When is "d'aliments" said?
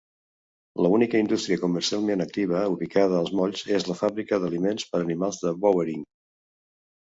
4.47-4.89